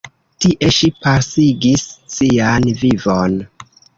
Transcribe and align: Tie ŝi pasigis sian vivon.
Tie 0.43 0.69
ŝi 0.77 0.87
pasigis 1.03 1.85
sian 2.15 2.67
vivon. 2.83 3.39